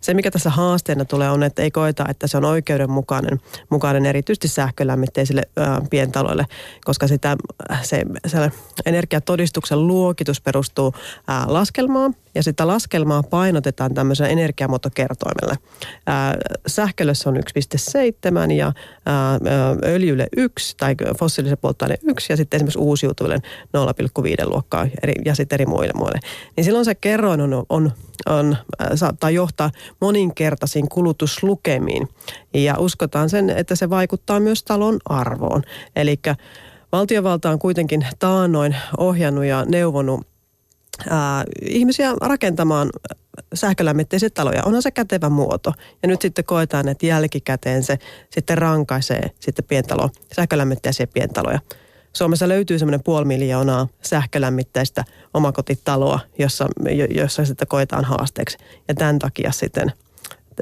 [0.01, 4.47] Se, mikä tässä haasteena tulee, on, että ei koeta, että se on oikeudenmukainen mukainen erityisesti
[4.47, 6.45] sähkölämmitteisille äh, pientaloille,
[6.83, 7.37] koska sitä,
[7.81, 8.51] se, se
[8.85, 10.93] energiatodistuksen luokitus perustuu
[11.47, 15.55] laskelmaan ja sitä laskelmaa painotetaan tämmöisellä energiamuotokertoimella.
[16.67, 18.73] Sähkölle se on 1,7 ja
[19.05, 19.39] ää,
[19.85, 24.87] öljylle 1 tai fossiilisen polttoaineen 1 ja sitten esimerkiksi uusiutuville 0,5 luokkaa
[25.25, 26.19] ja sitten eri muille muille.
[26.55, 27.91] Niin silloin se kerroin on, on,
[28.25, 28.57] on,
[28.95, 29.71] saattaa johtaa
[30.01, 32.07] moninkertaisiin kulutuslukemiin
[32.53, 35.63] ja uskotaan sen, että se vaikuttaa myös talon arvoon.
[35.95, 36.19] Eli
[36.91, 40.34] valtiovalta on kuitenkin taannoin ohjannut ja neuvonut
[41.09, 42.89] ää, ihmisiä rakentamaan
[43.53, 44.63] sähkölämmitteisiä taloja.
[44.65, 45.73] Onhan se kätevä muoto.
[46.01, 47.97] Ja nyt sitten koetaan, että jälkikäteen se
[48.29, 51.59] sitten rankaisee sitten pientalo, sähkölämmitteisiä pientaloja.
[52.13, 55.03] Suomessa löytyy semmoinen puoli miljoonaa sähkölämmitteistä
[55.33, 56.67] omakotitaloa, jossa,
[57.09, 58.57] jossa sitten koetaan haasteeksi.
[58.87, 59.91] Ja tämän takia sitten–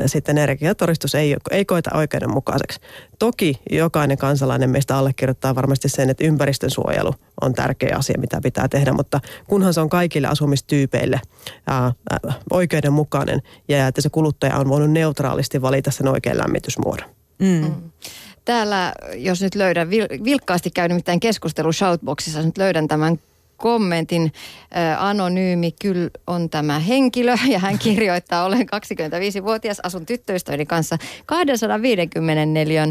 [0.06, 2.80] sitten energiatodistus ei, ei koeta oikeudenmukaiseksi.
[3.20, 8.68] Toki jokainen kansalainen meistä allekirjoittaa varmasti sen, että ympäristön suojelu on tärkeä asia, mitä pitää
[8.68, 11.22] tehdä, mutta kunhan se on kaikille asumistyypeille
[11.68, 17.10] ää, ää, oikeudenmukainen ja että se kuluttaja on voinut neutraalisti valita sen oikean lämmitysmuodon.
[17.40, 17.48] Mm.
[17.48, 17.92] Mm.
[18.46, 19.90] Täällä, jos nyt löydän,
[20.24, 23.20] vilkkaasti käy nimittäin keskustelu Shoutboxissa, nyt löydän tämän
[23.58, 24.32] kommentin.
[24.98, 32.88] Anonyymi kyllä on tämä henkilö ja hän kirjoittaa, olen 25-vuotias, asun tyttöystäväni kanssa 254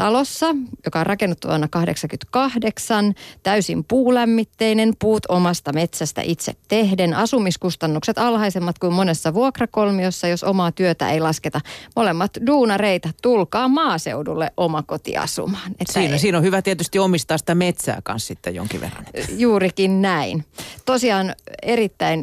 [0.00, 0.46] talossa,
[0.84, 8.92] joka on rakennettu vuonna 1988, täysin puulämmitteinen, puut omasta metsästä itse tehden, asumiskustannukset alhaisemmat kuin
[8.92, 11.60] monessa vuokrakolmiossa, jos omaa työtä ei lasketa.
[11.96, 15.70] Molemmat duunareita, tulkaa maaseudulle omakotiasumaan.
[15.80, 16.18] Että siinä, ei...
[16.18, 19.06] siinä on hyvä tietysti omistaa sitä metsää kanssa sitten jonkin verran.
[19.36, 20.44] Juurikin näin.
[20.86, 22.22] Tosiaan erittäin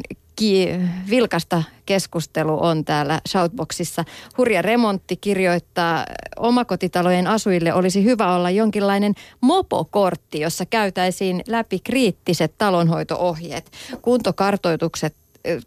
[1.10, 4.04] vilkasta keskustelu on täällä Shoutboxissa.
[4.38, 13.70] Hurja remontti kirjoittaa, omakotitalojen asujille olisi hyvä olla jonkinlainen mopokortti, jossa käytäisiin läpi kriittiset talonhoitoohjeet.
[14.02, 15.16] Kuntokartoitukset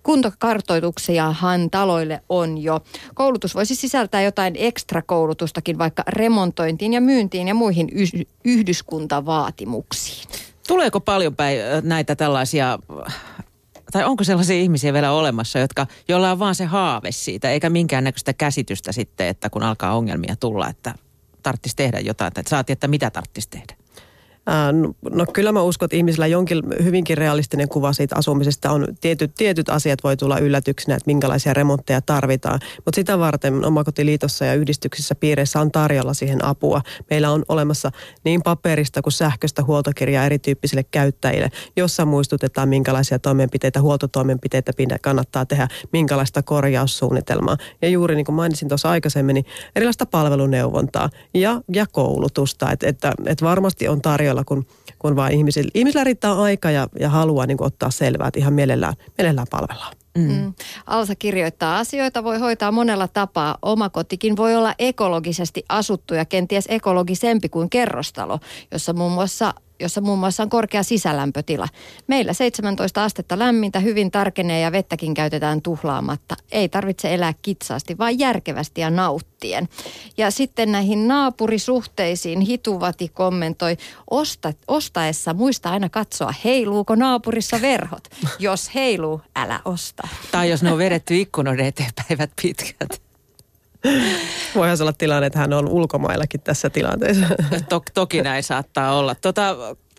[0.03, 2.79] kuntokartoituksiahan taloille on jo.
[3.13, 7.89] Koulutus voisi sisältää jotain ekstra koulutustakin vaikka remontointiin ja myyntiin ja muihin
[8.45, 10.27] yhdyskuntavaatimuksiin.
[10.67, 12.79] Tuleeko paljon päin näitä tällaisia
[13.91, 18.33] tai onko sellaisia ihmisiä vielä olemassa, jotka, joilla on vaan se haave siitä, eikä minkäännäköistä
[18.33, 20.95] käsitystä sitten, että kun alkaa ongelmia tulla, että
[21.43, 23.80] tarvitsisi tehdä jotain, että saatiin, että mitä tarvitsisi tehdä?
[25.11, 28.87] No, kyllä mä uskon, että ihmisillä jonkin hyvinkin realistinen kuva siitä asumisesta on.
[29.01, 32.59] Tietyt, tietyt asiat voi tulla yllätyksenä, että minkälaisia remontteja tarvitaan.
[32.85, 36.81] Mutta sitä varten Omakotiliitossa ja yhdistyksissä piireissä on tarjolla siihen apua.
[37.09, 37.91] Meillä on olemassa
[38.23, 46.43] niin paperista kuin sähköistä huoltokirjaa erityyppisille käyttäjille, jossa muistutetaan minkälaisia toimenpiteitä, huoltotoimenpiteitä kannattaa tehdä, minkälaista
[46.43, 47.57] korjaussuunnitelmaa.
[47.81, 52.71] Ja juuri niin kuin mainitsin tuossa aikaisemmin, niin erilaista palveluneuvontaa ja, ja koulutusta.
[52.71, 54.65] Että, että, että varmasti on tarjolla tarjolla, kun,
[54.99, 58.93] kun vaan ihmisillä, ihmisillä riittää aika ja, ja halua niin ottaa selvää, että ihan mielellään,
[59.17, 59.93] mielellään palvellaan.
[60.17, 60.31] Mm.
[60.31, 60.53] Mm.
[60.87, 63.57] Alsa kirjoittaa, asioita voi hoitaa monella tapaa.
[63.61, 68.39] Omakotikin voi olla ekologisesti asuttu ja kenties ekologisempi kuin kerrostalo,
[68.71, 71.67] jossa muun muassa jossa muun muassa on korkea sisälämpötila.
[72.07, 76.35] Meillä 17 astetta lämmintä hyvin tarkenee ja vettäkin käytetään tuhlaamatta.
[76.51, 79.69] Ei tarvitse elää kitsaasti, vaan järkevästi ja nauttien.
[80.17, 83.77] Ja sitten näihin naapurisuhteisiin Hituvati kommentoi,
[84.09, 88.07] Osta, ostaessa muista aina katsoa, heiluuko naapurissa verhot.
[88.39, 90.07] Jos heiluu, älä osta.
[90.31, 93.10] Tai jos ne on vedetty ikkunoiden eteen päivät pitkät.
[94.55, 97.25] Voihan olla tilanne, että hän on ulkomaillakin tässä tilanteessa.
[97.69, 99.15] To, toki näin saattaa olla.
[99.15, 99.55] Tota,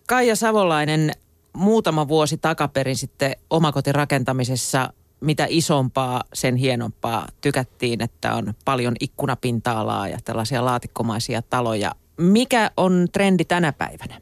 [0.06, 1.12] Kaija Savolainen
[1.52, 4.92] muutama vuosi takaperin sitten omakotirakentamisessa
[5.22, 7.28] mitä isompaa, sen hienompaa.
[7.40, 11.94] Tykättiin, että on paljon ikkunapinta-alaa ja tällaisia laatikkomaisia taloja.
[12.16, 14.20] Mikä on trendi tänä päivänä?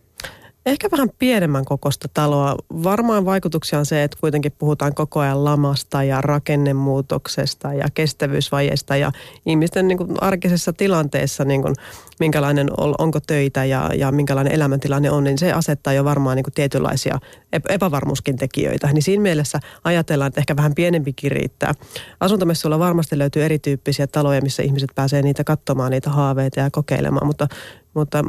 [0.66, 2.56] Ehkä vähän pienemmän kokosta taloa.
[2.82, 9.12] Varmaan vaikutuksia on se, että kuitenkin puhutaan koko ajan lamasta ja rakennemuutoksesta ja kestävyysvajeesta ja
[9.46, 11.74] ihmisten niin kuin arkisessa tilanteessa, niin kuin,
[12.20, 16.44] minkälainen on, onko töitä ja, ja minkälainen elämäntilanne on, niin se asettaa jo varmaan niin
[16.44, 17.18] kuin tietynlaisia
[17.68, 18.92] epävarmuuskin tekijöitä.
[18.92, 21.74] Niin siinä mielessä ajatellaan, että ehkä vähän pienempikin riittää.
[22.20, 27.48] Asuntomessuilla varmasti löytyy erityyppisiä taloja, missä ihmiset pääsee niitä katsomaan, niitä haaveita ja kokeilemaan, mutta
[27.94, 28.24] mutta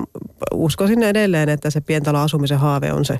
[0.54, 3.20] uskoisin edelleen, että se pientaloasumisen haave on se,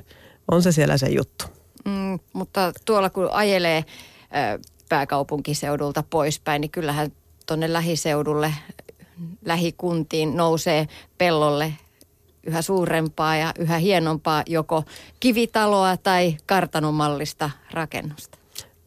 [0.50, 1.44] on se siellä se juttu.
[1.84, 3.84] Mm, mutta tuolla kun ajelee
[4.88, 7.12] pääkaupunkiseudulta poispäin, niin kyllähän
[7.46, 8.54] tuonne lähiseudulle,
[9.44, 11.72] lähikuntiin nousee pellolle
[12.44, 14.84] yhä suurempaa ja yhä hienompaa joko
[15.20, 18.41] kivitaloa tai kartanomallista rakennusta.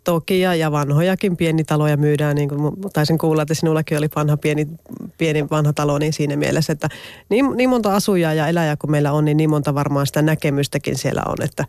[0.06, 4.68] Toki ja, ja vanhojakin pienitaloja myydään, niin kuin taisin kuulla, että sinullakin oli vanha pieni,
[5.18, 6.90] pieni vanha talo, niin siinä mielessä, että
[7.30, 10.98] niin, niin monta asujaa ja eläjää kuin meillä on, niin niin monta varmaan sitä näkemystäkin
[10.98, 11.66] siellä on, että,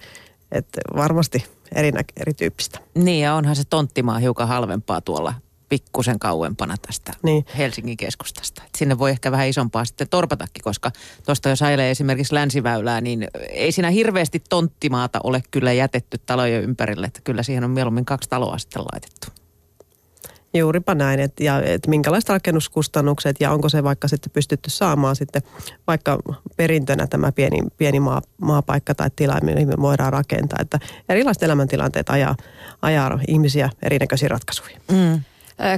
[0.53, 1.45] että varmasti
[1.75, 2.79] eri, erityyppistä.
[2.95, 5.35] Niin ja onhan se tonttimaa hiukan halvempaa tuolla
[5.69, 7.47] pikkusen kauempana tästä niin.
[7.59, 8.63] Helsingin keskustasta.
[8.67, 10.91] Et sinne voi ehkä vähän isompaa sitten torpatakin, koska
[11.27, 17.07] tuosta jos ajelee esimerkiksi länsiväylää, niin ei siinä hirveästi tonttimaata ole kyllä jätetty talojen ympärille.
[17.07, 19.27] Että kyllä siihen on mieluummin kaksi taloa sitten laitettu.
[20.55, 25.43] Juuripa näin, että, ja, että minkälaiset rakennuskustannukset ja onko se vaikka sitten pystytty saamaan sitten
[25.87, 26.19] vaikka
[26.57, 30.59] perintönä tämä pieni, pieni maa, maapaikka tai tila, mihin me voidaan rakentaa.
[30.63, 32.37] Että erilaiset elämäntilanteet ajaa,
[32.83, 34.81] ajaa ihmisiä erinäköisiin ratkaisuihin.
[34.93, 35.21] Mm.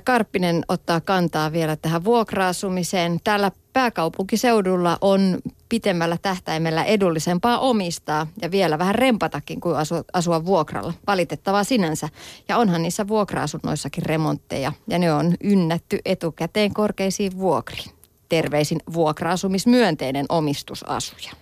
[0.05, 3.21] Karppinen ottaa kantaa vielä tähän vuokra-asumiseen.
[3.25, 5.39] Täällä pääkaupunkiseudulla on
[5.69, 10.93] pitemmällä tähtäimellä edullisempaa omistaa ja vielä vähän rempatakin kuin asua, asua vuokralla.
[11.07, 12.09] Valitettavaa sinänsä.
[12.49, 17.91] Ja onhan niissä vuokra-asunnoissakin remontteja ja ne on ynnätty etukäteen korkeisiin vuokriin.
[18.29, 21.33] Terveisin vuokra-asumismyönteinen omistusasuja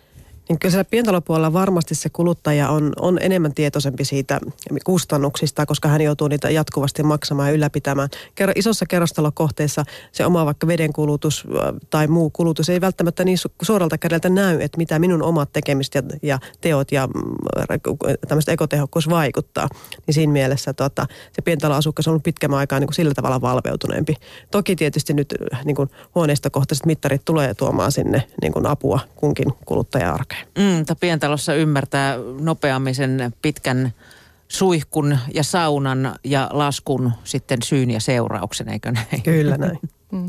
[0.48, 4.40] niin kyllä siellä pientalopuolella varmasti se kuluttaja on, on enemmän tietoisempi siitä
[4.84, 8.08] kustannuksista, koska hän joutuu niitä jatkuvasti maksamaan ja ylläpitämään.
[8.34, 11.44] Kerro, isossa kerrostalokohteessa se oma vaikka vedenkulutus
[11.90, 16.02] tai muu kulutus ei välttämättä niin suoralta kädeltä näy, että mitä minun omat tekemiset ja,
[16.22, 17.12] ja teot ja mm,
[18.28, 19.68] tämmöistä ekotehokkuus vaikuttaa.
[20.06, 24.14] Niin siinä mielessä tota, se pientaloasukkas on ollut pitkän aikaa niin kuin sillä tavalla valveutuneempi.
[24.50, 30.12] Toki tietysti nyt niin kuin huoneistokohtaiset mittarit tulee tuomaan sinne niin kuin apua kunkin kuluttaja
[30.12, 33.92] arkeen Mm, pientalossa ymmärtää nopeammin sen pitkän
[34.48, 39.22] suihkun ja saunan ja laskun sitten syyn ja seurauksen, eikö näin?
[39.22, 39.78] Kyllä näin.
[40.12, 40.28] Mm.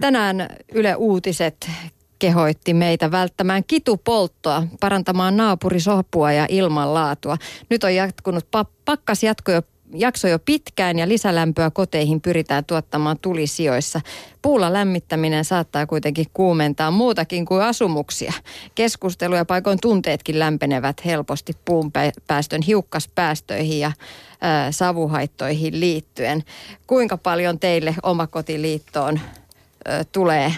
[0.00, 1.70] Tänään Yle Uutiset
[2.18, 7.36] kehoitti meitä välttämään kitupolttoa, parantamaan naapurisohpua ja ilmanlaatua.
[7.70, 8.46] Nyt on jatkunut
[8.84, 9.62] pakkas jatko jo
[10.00, 14.00] jakso jo pitkään ja lisälämpöä koteihin pyritään tuottamaan tulisijoissa.
[14.42, 18.32] Puulla lämmittäminen saattaa kuitenkin kuumentaa muutakin kuin asumuksia.
[18.74, 21.92] Keskustelu ja paikoin tunteetkin lämpenevät helposti puun
[22.26, 23.92] päästön hiukkaspäästöihin ja
[24.40, 26.44] ää, savuhaittoihin liittyen.
[26.86, 29.20] Kuinka paljon teille omakotiliittoon
[29.84, 30.52] ää, tulee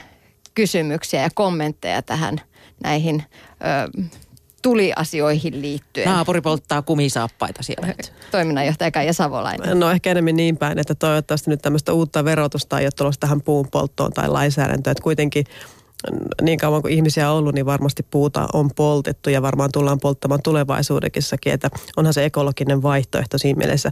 [0.55, 2.41] kysymyksiä ja kommentteja tähän
[2.83, 3.25] näihin
[3.61, 3.89] ää,
[4.63, 6.09] tuliasioihin liittyen.
[6.09, 7.95] Naapuri polttaa kumisaappaita siellä.
[8.31, 9.81] Toiminnanjohtaja Kaija Savolainen.
[9.81, 13.43] No ehkä enemmän niin päin, että toivottavasti nyt tämmöistä uutta verotusta ei ole tulossa tähän
[13.43, 14.93] puun polttoon tai lainsäädäntöön.
[14.93, 15.45] Että kuitenkin
[16.43, 20.43] niin kauan kuin ihmisiä on ollut, niin varmasti puuta on poltettu ja varmaan tullaan polttamaan
[20.43, 23.91] tulevaisuudessakin, että onhan se ekologinen vaihtoehto siinä mielessä.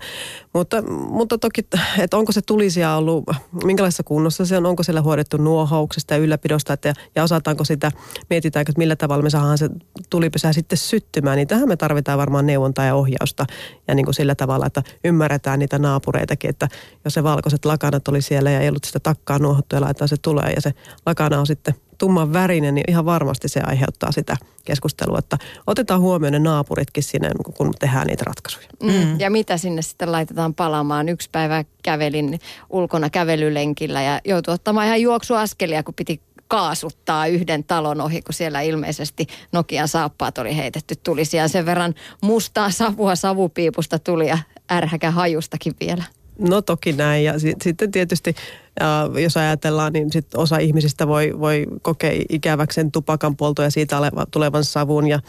[0.52, 1.66] Mutta, mutta toki,
[1.98, 3.24] että onko se tulisia ollut,
[3.64, 7.92] minkälaisessa kunnossa se on, onko siellä huodettu nuohouksesta ja ylläpidosta, että, ja osataanko sitä,
[8.30, 9.70] mietitäänkö, että millä tavalla me saadaan se
[10.10, 13.46] tulipesä sitten syttymään, niin tähän me tarvitaan varmaan neuvontaa ja ohjausta
[13.88, 16.68] ja niin kuin sillä tavalla, että ymmärretään niitä naapureitakin, että
[17.04, 20.16] jos se valkoiset lakanat oli siellä ja ei ollut sitä takkaa nuohottu ja laitetaan se
[20.22, 20.74] tulee ja se
[21.06, 26.32] lakana on sitten tumman värinen, niin ihan varmasti se aiheuttaa sitä keskustelua, että otetaan huomioon
[26.32, 28.68] ne naapuritkin sinne, kun tehdään niitä ratkaisuja.
[28.82, 28.92] Mm.
[28.92, 29.20] mm.
[29.20, 31.08] Ja mitä sinne sitten laitetaan palaamaan?
[31.08, 38.00] Yksi päivä kävelin ulkona kävelylenkillä ja joutui ottamaan ihan juoksuaskelia, kun piti kaasuttaa yhden talon
[38.00, 44.28] ohi, kun siellä ilmeisesti Nokian saappaat oli heitetty tulisiaan sen verran mustaa savua savupiipusta tuli
[44.28, 44.38] ja
[44.72, 46.04] ärhäkä hajustakin vielä.
[46.38, 48.36] No toki näin ja sitten tietysti
[48.80, 53.70] ja jos ajatellaan, niin sit osa ihmisistä voi, voi kokea ikäväksi sen tupakan polto ja
[53.70, 53.96] siitä
[54.30, 55.20] tulevan savun ja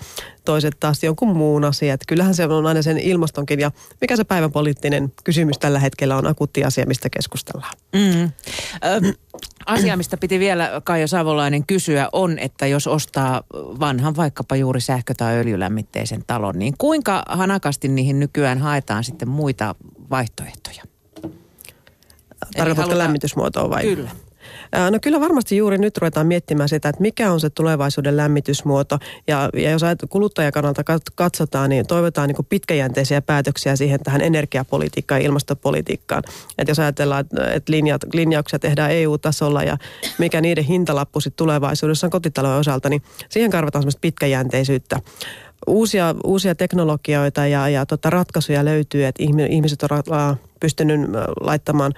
[0.46, 1.94] toiset taas jonkun muun asian.
[1.94, 6.18] Että kyllähän se on aina sen ilmastonkin ja mikä se päivän poliittinen kysymys tällä hetkellä
[6.18, 7.74] on akuutti asia, mistä keskustellaan.
[7.94, 8.24] Mm.
[8.24, 9.14] Ö,
[9.66, 15.14] asia, mistä piti vielä Kaija Savolainen kysyä on, että jos ostaa vanhan vaikkapa juuri sähkö-
[15.14, 19.76] tai öljylämmitteisen talon, niin kuinka hanakasti niihin nykyään haetaan sitten muita
[20.10, 20.97] vaihtoehtoja?
[22.58, 23.82] Tarkoitatko lämmitysmuotoa vai?
[23.82, 24.10] Kyllä.
[24.91, 29.00] No kyllä varmasti juuri nyt ruvetaan miettimään sitä, että mikä on se tulevaisuuden lämmitysmuoto.
[29.28, 30.84] Ja, ja jos kuluttajan kannalta
[31.15, 36.23] katsotaan, niin toivotaan niin pitkäjänteisiä päätöksiä siihen tähän energiapolitiikkaan ja ilmastopolitiikkaan.
[36.58, 39.78] Että jos ajatellaan, että linjat, linjauksia tehdään EU-tasolla ja
[40.17, 45.00] mikä niiden hintalappu sitten tulevaisuudessa on kotitalouden osalta, niin siihen karvataan semmoista pitkäjänteisyyttä
[45.67, 49.89] uusia, uusia teknologioita ja, ja tota ratkaisuja löytyy, että ihmiset on
[50.60, 51.02] pystynyt
[51.41, 51.93] laittamaan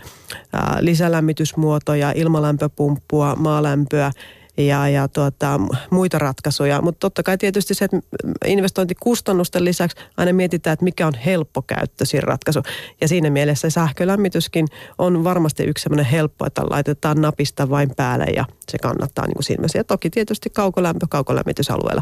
[0.80, 4.12] lisälämmitysmuotoja, ilmalämpöpumppua, maalämpöä
[4.58, 6.82] ja, ja tuota, muita ratkaisuja.
[6.82, 8.00] Mutta totta kai tietysti se, että
[8.46, 12.64] investointikustannusten lisäksi aina mietitään, että mikä on helppokäyttöisin ratkaisu.
[13.02, 14.68] Ja siinä mielessä sähkölämmityskin
[14.98, 19.70] on varmasti yksi sellainen helppo, että laitetaan napista vain päälle ja se kannattaa niin kuin
[19.76, 22.02] Ja toki tietysti kaukolämpö kaukolämmitysalueella.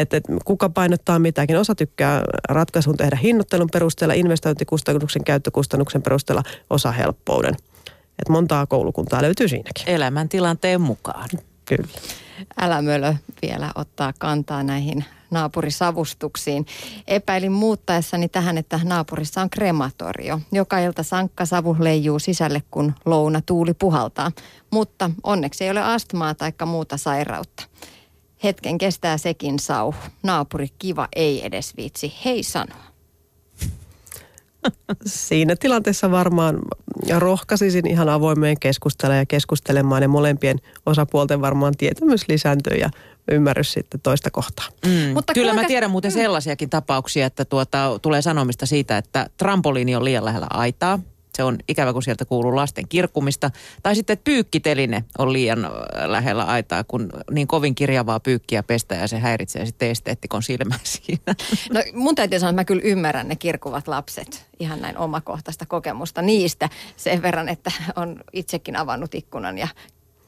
[0.00, 1.56] Että et, kuka painottaa mitäkin.
[1.56, 7.54] Osa tykkää ratkaisun tehdä hinnoittelun perusteella, investointikustannuksen, käyttökustannuksen perusteella, osa helppouden.
[8.18, 9.88] Et montaa koulukuntaa löytyy siinäkin.
[9.88, 11.28] Elämäntilanteen mukaan.
[11.64, 11.88] Kyllä.
[12.60, 16.66] Älä mölö vielä ottaa kantaa näihin naapurisavustuksiin.
[17.06, 20.40] Epäilin muuttaessani tähän, että naapurissa on krematorio.
[20.52, 24.32] Joka ilta sankkasavu leijuu sisälle, kun louna tuuli puhaltaa.
[24.70, 27.64] Mutta onneksi ei ole astmaa tai muuta sairautta.
[28.44, 29.98] Hetken kestää sekin sauhu.
[30.22, 32.88] Naapuri kiva ei edes viitsi hei sanoa.
[35.06, 36.58] Siinä tilanteessa varmaan
[37.18, 42.90] rohkaisisin ihan avoimeen keskustelemaan ja keskustelemaan ja molempien osapuolten varmaan tietämys lisääntyy ja
[43.30, 44.66] ymmärrys sitten toista kohtaa.
[44.86, 45.12] Mm.
[45.14, 45.62] Mutta Kyllä kuinka...
[45.62, 50.46] mä tiedän muuten sellaisiakin tapauksia, että tuota, tulee sanomista siitä, että trampoliini on liian lähellä
[50.50, 50.98] aitaa
[51.38, 53.50] se on ikävä, kun sieltä kuuluu lasten kirkkumista.
[53.82, 55.70] Tai sitten, että pyykkiteline on liian
[56.06, 61.34] lähellä aitaa, kun niin kovin kirjavaa pyykkiä pestä ja se häiritsee sitten esteettikon silmää siinä.
[61.72, 64.46] No mun täytyy sanoa, että mä kyllä ymmärrän ne kirkuvat lapset.
[64.60, 69.68] Ihan näin omakohtaista kokemusta niistä sen verran, että on itsekin avannut ikkunan ja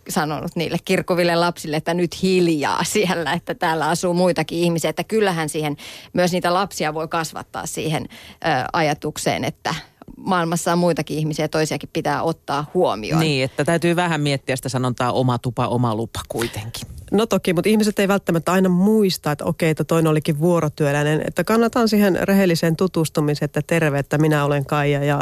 [0.09, 4.90] sanonut niille kirkuville lapsille, että nyt hiljaa siellä, että täällä asuu muitakin ihmisiä.
[4.90, 5.77] Että kyllähän siihen
[6.12, 9.75] myös niitä lapsia voi kasvattaa siihen ö, ajatukseen, että
[10.16, 13.20] maailmassa on muitakin ihmisiä ja toisiakin pitää ottaa huomioon.
[13.20, 16.88] Niin, että täytyy vähän miettiä sitä sanontaa oma tupa, oma lupa kuitenkin.
[17.12, 21.23] No toki, mutta ihmiset ei välttämättä aina muista, että okei, että toinen olikin vuorotyöläinen.
[21.27, 25.20] Että kannataan siihen rehelliseen tutustumiseen, että terve, että minä olen Kaija ja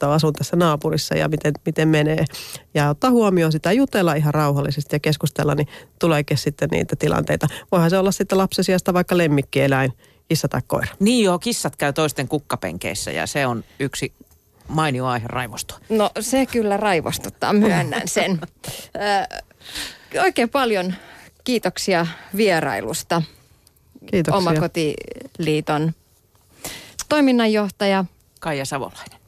[0.00, 2.24] asun tässä naapurissa ja miten, miten menee.
[2.74, 5.68] Ja ottaa huomioon sitä, jutella ihan rauhallisesti ja keskustella, niin
[5.98, 7.46] tuleekin sitten niitä tilanteita.
[7.72, 9.92] Voihan se olla sitten lapsesiasta vaikka lemmikkieläin,
[10.28, 10.94] kissa tai koira.
[11.00, 14.12] Niin joo, kissat käy toisten kukkapenkeissä ja se on yksi
[14.68, 15.78] mainio aihe raivostua.
[15.88, 18.40] No se kyllä raivostuttaa, myönnän sen.
[20.14, 20.94] Ö, oikein paljon
[21.44, 23.22] kiitoksia vierailusta.
[24.10, 24.38] Kiitoksia.
[24.38, 25.92] Omakotiliiton
[27.08, 28.04] toiminnanjohtaja
[28.40, 29.21] Kaija Savolainen.